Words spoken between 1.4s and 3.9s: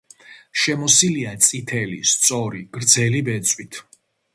წითელი, სწორი, გრძელი ბეწვით.